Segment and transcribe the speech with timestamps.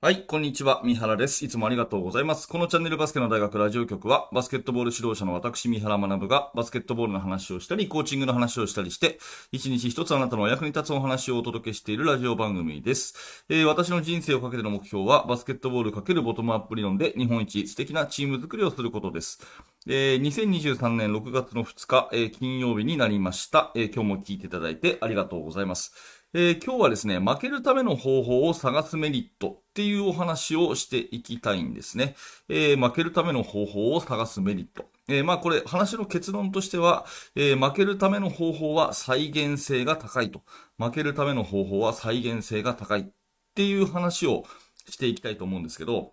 [0.00, 0.80] はい、こんにちは。
[0.84, 1.44] 三原です。
[1.44, 2.48] いつもありがとうございます。
[2.48, 9.18] このチャンネルバスケの大学ラジオ局は、バスケットボール指導者の私、三原学が、バスケットボールの話をしたり、コーチングの話をしたりして、
[9.50, 13.44] 一日一つあなたのお役に立つお話をお届けしているラジオ番組です。
[13.48, 19.44] えー私の人生をかけての目標は、バスケットボールかけるボトムアップ理論で、日本一素敵なチーム作りをすることです。
[19.88, 26.17] えー2023年6月の2日、えー金曜日になりました、えー今日も聞いていただいてありがとうございます。
[26.34, 32.16] えー今日はですね、負けるための方法を探すメリットっていうお話をしていきたいんですね。
[32.50, 34.90] えー負けるための方法を探すメリット。
[35.08, 40.42] えーまあこれ話の結論としては、え負けるための方法は再現性が高いと。
[40.78, 43.06] 負けるための方法は再現性が高いっ
[43.54, 44.44] ていう話を
[44.88, 46.12] していきたいと思うんですけど、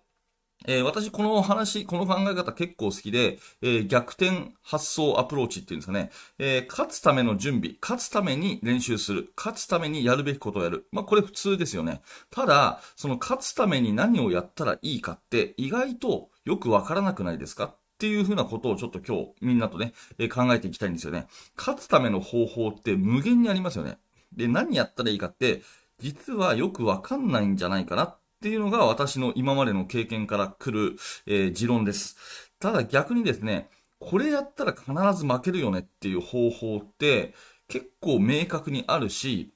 [0.64, 10.88] えー私、この話、この考え方結構好きで、えー逆転発想アプローチっていうんですかね、えー勝つための準備、勝つために練習する、勝つためにやるべきことをやる。
[10.92, 12.00] まあ、これ普通ですよね。
[12.30, 17.64] ただ、その勝つために何をやったらいいかって、意外とよくわからなくないですか？
[17.64, 21.26] っていうふうなことをちょっと今日みんなとね、えー考えていきたいんですよね。
[21.56, 23.98] 勝つための方法って無限にありますよね。
[24.32, 25.62] で、何やったらいいかって、
[25.98, 32.16] 実はよくわかんないんじゃないかなっていうのが私の今までの経験から来る、えー持論です。
[32.60, 37.34] ただ逆にですね、これやったら必ず負けるよねっていう方法って
[37.68, 39.52] 結構明確にあるし、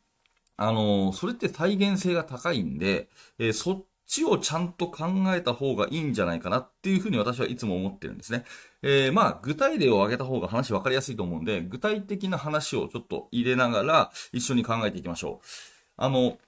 [0.56, 8.44] あのーそれって再現性が高いんで、えーそっちをちゃんと考えた方がいいんじゃないかなっていうふうに私はいつも思ってるんですね。
[8.83, 15.47] えーまあ、具体例を挙げた方が話分かりやすいと思うんで、具体的な話をちょっと入れながら一緒に考えていきましょう。
[15.97, 16.39] あの、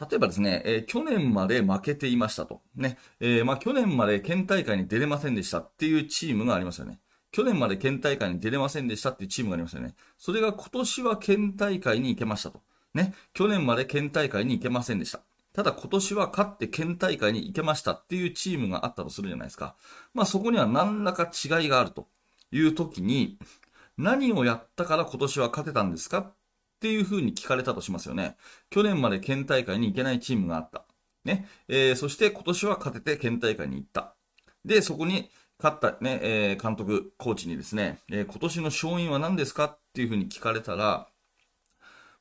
[0.00, 2.62] 例えばですね、えー去年まで負けていましたと。
[2.74, 2.96] ね。
[3.20, 6.98] えーまあ、去年まで県大会に出れませんでしたっていうチームがありますよね。
[7.32, 9.94] 去年まで県大会に出れませんでしたっていうチームがありますよね。
[10.18, 12.62] それが今年は県大会に行けましたと。
[12.94, 13.14] ね。
[13.34, 15.20] 去年まで県大会に行けませんでした。
[15.52, 19.74] ただ今年は勝って県大会に行けましたっていうチームがあったとするじゃないですか。
[20.14, 22.08] まあそこには何らか違いがあると
[22.52, 23.38] いう時に、
[23.98, 26.32] 何をやったから今年は勝てたんですかっ
[26.80, 28.36] っていう風に聞かれたとしますよね。
[28.70, 30.86] 去年まで県大会に行けないチームがあった。
[31.24, 31.46] ね。
[31.68, 34.16] えーそして今年は勝てて県大会に行った。
[34.64, 35.30] で、そこに
[35.62, 41.06] 勝ったね、えー監督、コーチにですね、えー今年の勝因は何ですかっていう風に聞かれたら、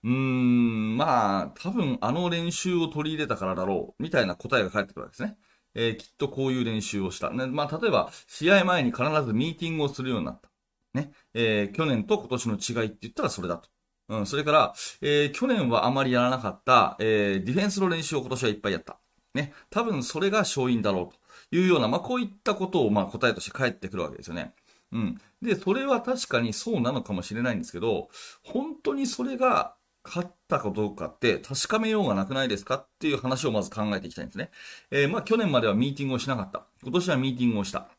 [0.03, 5.37] うーん、まあ、多分あの練習を取り入れたからだろう、みたいな答えが返ってくるわけですね。
[5.75, 7.29] えーきっとこういう練習をした。
[7.31, 10.49] ね、まあ、例えば、試合前に必ずミーティングをするようになった。
[10.93, 11.11] ね。
[11.33, 13.69] えー去年と今年の違いって言ったらそれだと。
[14.09, 18.99] うん、それから、えー去年はあまりやらなかった、えーディフェンスの練習を今年はいっぱいやった。
[19.33, 19.53] ね。
[19.69, 24.53] 多分それが勝因だろうというような、まあ、こういったことを、まあ、答えとして返ってくるわけですよね。
[24.91, 25.21] うん。
[25.41, 28.09] で、それは確かにそうなのかもしれないんですけど、
[28.43, 34.49] 本当にそれが勝ったかどうかって確かめようがなくないですかっていう話をまず考えていきたいんですね。
[34.89, 36.65] えーまあ去年まではミーティングをしなかった。
[36.81, 37.89] 今年はミーティングをした。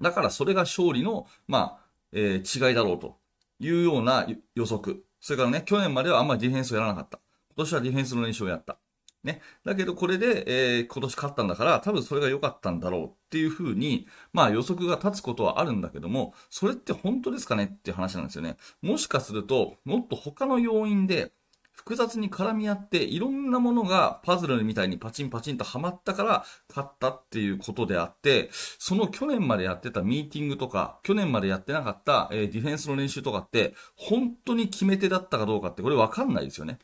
[0.00, 3.16] だからそれが勝利の、まあ、えー違いだろうと
[3.58, 5.04] いうような予測。
[5.22, 7.18] それからね、去年まではあんまりディフェンスをやらなかった。
[7.56, 8.78] 今年はディフェンスの練習をやった。
[9.22, 9.40] ね。
[9.64, 18.56] だけどこれで、えー今年勝ったんだから、多分それが良かったんだろうっていうふうに、まあ予測が立つことはあるんだけども、それって本当ですかねっていう話なんですよね。
[18.82, 21.32] もしかすると、もっと他の要因で、
[21.72, 36.78] 複雑に絡み合って、いろんなものがパズルみたいにパチンパチンとハマったから勝ったっていうことであって、その去年までやってたミーティングとか、去年までやってなかった、えディフェンスの練習とかって、本当に決め手だったかどうかって、これわかんないですよね。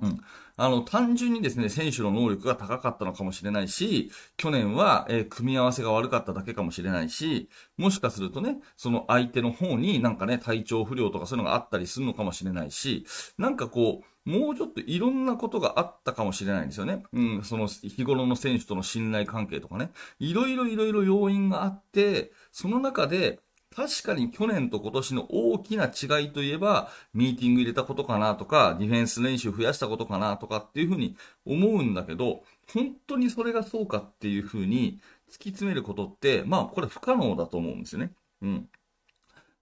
[0.00, 0.20] うん。
[0.56, 13.04] あの、単純にですね、選手の能力が高かったのかもしれないし、去年は、えー組み合わせが悪かっただけかもしれないし、もしかするとね、その相手の方になんかね、体調不良とかそういうのがあったりするのかもしれないし、
[13.36, 17.02] なんかこう、もうちょっといろんなことがあったかもしれないんですよね。
[17.12, 19.90] うん、その日頃の選手との信頼関係とかね。
[20.20, 23.40] いろいろいろいろ要因があって、その中で、
[23.74, 31.16] 確かに去年と今年の大きな違いといえば、ミーティング入れたことかなとか、ディフェンス練習増やしたことかなとかっていうふうに
[31.46, 38.12] 思うんだけど、本当にそれがそうかっていうふうに突き詰めることって、まあこれ不可能だと思うんですよね。
[38.42, 38.68] うん。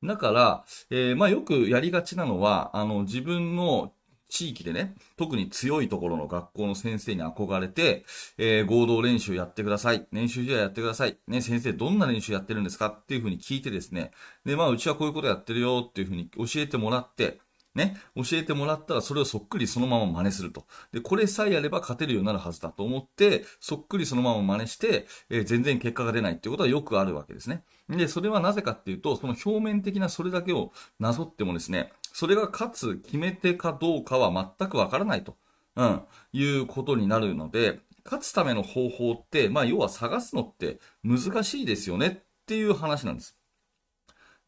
[0.02, 3.92] だから、えーまあよくやりがちなのは、あの自分の
[4.30, 8.04] 地域でね、特に強いところの学校の先生に憧れて、
[8.38, 10.06] えー合同練習やってください。
[10.12, 11.18] 練習試合やってください。
[11.26, 12.86] ね、先生どんな練習やってるんですか？
[12.86, 14.12] っていうふうに聞いてですね。
[14.46, 17.40] で、まあうちはこういうことやってるよっていうふうに教えてもらって、
[17.72, 20.66] ね、教えてもらったらそれをそっくりそのまま真似すると。
[20.92, 27.62] で、これさえやれば勝てるようになるはずだと思って、そっくりそのまま真似して、えー全然結果が出ないっていうことはよくあるわけですね。
[27.88, 35.36] で、それはなぜかっていうと、その表面的なそれだけをなぞってもですね、それが勝つ決め手かどうかは全くわからないと。
[35.76, 36.02] うん、
[36.32, 43.38] いうことになるので、勝つための方法って、まあ要は探すのって難しいですよねっていう話なんです。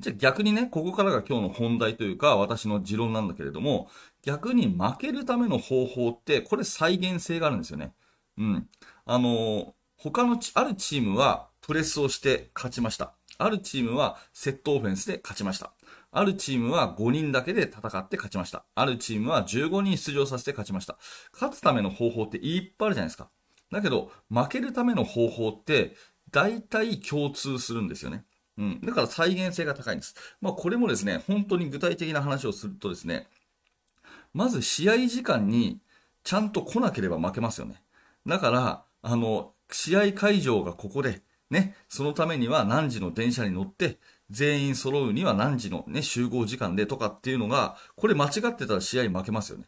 [0.01, 3.89] じゃあ逆にね、ここからが今日の本題というか、私の持論なんだけれども、
[4.23, 7.95] 逆に負けるための方法って、これ再現性があるんですよね。
[8.37, 8.69] うん。
[9.05, 13.15] あの、他のあるチームはプレスをして勝ちました。
[13.43, 15.73] あるチームはセットオフェンスで勝ちました。
[16.11, 18.65] あるチームは5人だけで戦って勝ちました。
[18.75, 20.99] あるチームは15人出場させて勝ちました。
[21.33, 23.31] 勝つための方法っていっぱいあるじゃないですか。
[23.73, 25.97] だけど、負けるための方法って、
[26.31, 28.25] 大体共通するんですよね。
[28.59, 28.81] うん。
[28.83, 30.15] だから再現性が高いんです。
[30.41, 33.29] まあこれもですね、本当に具体的な話をするとですね、
[34.35, 35.81] まず試合時間に
[36.25, 37.83] ちゃんと来なければ負けますよね。
[38.27, 43.99] だから、あの、試合会場がここで、ね、そのためには何時の電車に乗って、
[44.31, 49.67] 全員揃うには何時のね、集合時間でとかっていうのが、これ間違ってたら試合負けますよね。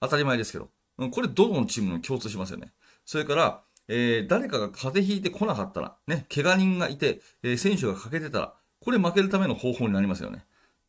[0.00, 0.70] 当たり前ですけど。
[1.12, 2.72] これどのチームに共通しますよね。
[3.04, 10.44] それから、えー、誰かが風邪ひいてこなかったら、ね、怪我人がいて、えー、選手が欠けてたら、これ負けるための方法になりますよね。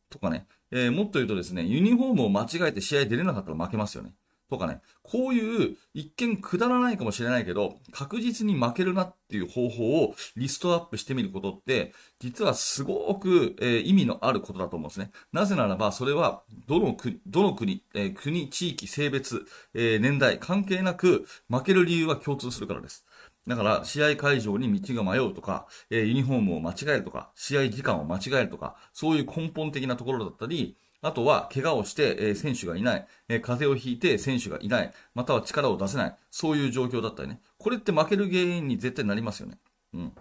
[0.08, 4.14] とかね、えー、もっと言うとですね、ユニフォームを間違えて試合出れなかったら負けますよね。
[4.50, 15.12] とかね、こういう一見くだらないかもしれないけど、確実に負けるなっていう方法をリストアップしてみることって、実はすごく、えー、意味のあることだと思うんですね。
[15.32, 23.06] なぜならば、それは、どの国、どの国、えー、国、地域、性別、えー、年代、関係なく、負ける理由は共通するからです。
[23.46, 37.40] だから、試合会場に道が迷うとか、えユニフォームを間違えるとか、試合時間を間違えるとか、そういう根本的なところだったり、あとは、怪我をして、え選手がいない、え風邪をひいて選手がいない、または力を出せない、そういう状況だったりね。
[37.58, 39.58] これって負ける原因に絶対なりますよね。
[39.94, 40.12] うん。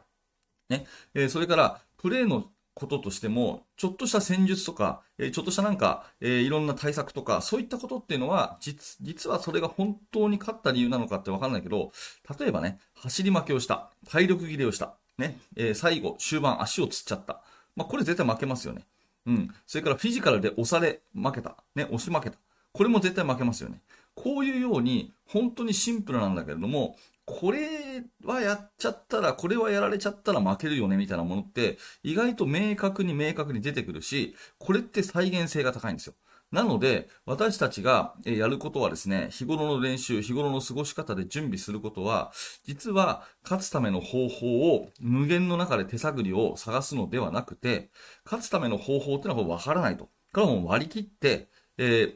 [0.70, 0.86] ね。
[1.14, 11.92] えそれから、プレーのこととしても、ちょっとした戦術とか、えちょっとしたなんか、えいろんな対策とか、そういったことっていうのは、実、実はそれが本当に勝った理由なのかってわかんないけど、
[12.40, 17.42] 例えばね、走り負けをした、体力切れをした、ね、え最後、終盤足をつっちゃった。
[17.76, 18.86] まあ、これ絶対負けますよね。
[19.30, 19.54] うん。
[19.68, 21.56] それからフィジカルで押され負けた。
[21.76, 22.38] ね、押し負けた。
[22.74, 23.82] これも絶対負けますよね。
[24.16, 36.16] こういうように、本当にシンプルなんだけれども、これはやっちゃったら、これはやられちゃったら負けるよねみたいなものって、意外と明確に明確に出てくるし、これって再現性が高いんですよ。
[36.52, 42.32] なので、私たちがやることはですね、日頃の練習、日頃の過ごし方で準備することは、
[42.66, 47.92] 実は勝つための方法を無限の中で手探りを探すのではなくて、
[48.26, 50.10] 勝つための方法っていうのはわからないと。
[50.32, 52.14] からも割り切って、えー、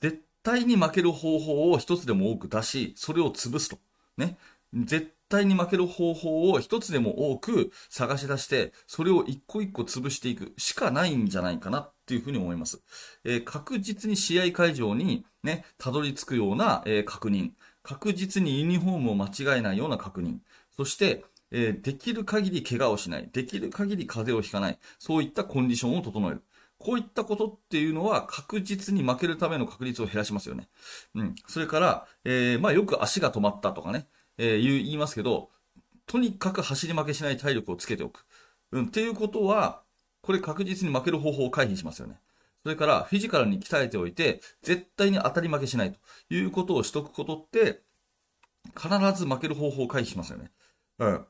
[0.00, 3.78] 絶対に負ける方法を一つでも多く出し、それを潰すと。
[4.18, 4.36] ね。
[4.74, 12.82] 絶対に負ける方法を一つでも多く探し出して、それを一個一個潰していくしかないんじゃないかなていうふうに思います。
[13.24, 17.52] えー、確実に試合会場にね、たどり着くような、えー、確認。
[17.82, 20.38] 確実にユニフォームを間違えないような確認。
[20.76, 23.30] そして、えー、できる限り怪我をしない。
[23.32, 24.78] できる限り風邪をひかない。
[24.98, 26.42] そういったコンディションを整える。
[26.78, 30.68] こういったことっていうのは確実に負けるための確率を減らしますよね。
[31.14, 31.34] うん。
[31.46, 34.06] それから、えー、まあよく足が止まったとかね。
[34.38, 35.50] えー、言いますけど、
[36.06, 38.26] とにかく走り負けしない体力をつけておく。
[38.72, 39.82] うん、っていうことは、
[40.22, 42.18] これ確実に負ける方法を回避しますよね。
[42.62, 45.98] それから、フィジカルに鍛えておいて、絶対に当たり負けしないと
[46.34, 47.82] いうことをしとくことって、
[48.76, 48.88] 必
[49.18, 50.50] ず負ける方法を回避しますよね。
[50.98, 51.26] うん。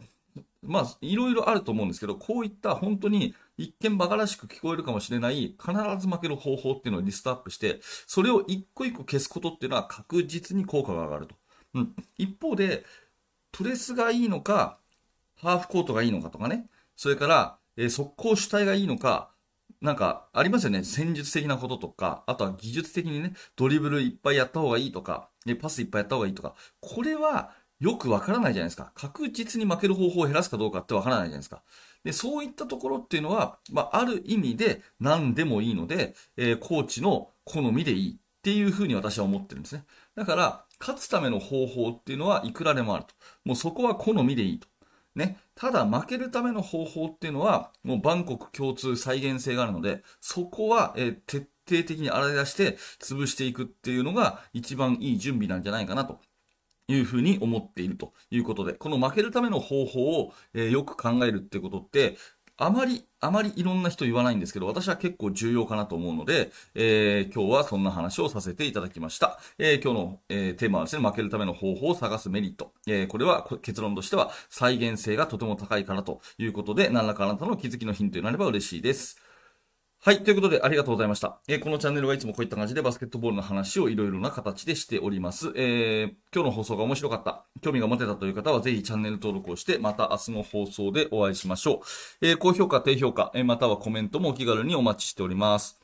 [0.62, 11.34] まあ、いろいろあると思うんですけど、こういった本当に一見馬鹿らしく聞こえるかもしれない、必ず負ける方法っていうのをリストアップして、それを一個一個消すことっていうのは確実に効果が上がると。
[11.74, 11.96] うん。
[12.18, 12.84] 一方で、
[13.50, 14.78] プレスがいいのか、
[15.36, 16.66] ハーフコートがいいのかとかね。
[16.96, 19.32] それから、えー、速攻主体がいいのか、
[19.80, 20.84] なんか、ありますよね。
[20.84, 28.92] 戦術的なこととか、あとは技術的にね、ドリブルいっぱいやった方がいいとか、ねパスいっぱいやった方がいいとか、これはよくわからないじゃないですか。
[28.94, 31.64] 確実に負ける方法を減らすかどうかってわからないじゃないですか。
[32.04, 39.84] で、そういったところっていうのは、まあ、ある意味で何でもいいので、えー、コーチの好みでいいっていうふうに私は思ってるんですね。
[40.14, 43.14] だから、勝つための方法っていうのはいくらでもあると。
[43.44, 44.68] もうそこは好みでいいと。
[45.14, 45.38] ね。
[45.54, 51.38] ただ負けるための方法っていうのは、もう万国共通再現性があるので、そこは、えー、徹
[51.68, 56.20] 底的に洗い出して潰していくっていうのが一番いい準備なんじゃないかなと
[56.88, 62.16] いうふうに思っているということで、この負けるための方法を、えー、よく考えるってことって、
[62.58, 69.38] あまり、あまりいろんな人言わないんですけど、私は結構重要かなと思うので、えー、今日はそんな話をさせていただきました。
[69.58, 72.72] えー、今日の、えー、テーマはですね、負けるための方法を探すメリット。
[72.86, 79.31] え、これは結論としては再現性がとても高いからということで、何らかあなたの気づきのヒントになれば嬉しいです。
[80.04, 80.24] はい。
[80.24, 81.40] ということで、ありがとうございました。
[81.46, 85.52] えーこのチャンネルはいつもこういった感じでバスケットボールの話をいろいろな形でしております。
[85.54, 91.82] えー今日の放送が面白かった、興味が持てたという方は、ぜひチャンネル登録をして、また明日の放送でお会いしましょ
[92.20, 92.26] う。
[92.26, 95.81] えー高評価、低評価、えまたはコメントもお気軽にお待ちしております。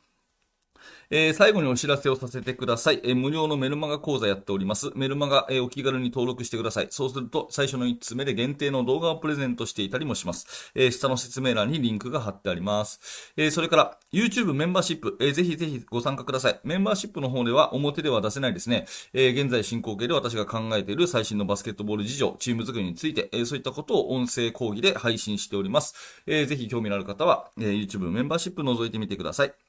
[1.09, 3.01] えー最後にお知らせをさせてください。
[3.03, 4.91] えー無料のメルマガ講座やっております。
[4.95, 6.87] メルマガ、えーお気軽に登録してください。
[6.91, 10.71] そうすると、最初の1つ目で限定の動画をプレゼントしていたりもします。
[10.75, 13.33] えー下の説明欄にリンクが貼ってあります。
[13.37, 16.59] えーそれから、YouTube メンバーシップ、えーぜひぜひご参加ください。
[16.63, 18.85] メンバーシップの方では表では出せないですね。
[19.13, 26.23] えー現在進行形で私が考えている最新のバスケットボール事情、チーム作りについて、えーそういったことを音声講義で配信しております。
[26.27, 29.68] えーぜひ興味のある方は、えー YouTube メンバーシップ覗いてみてください。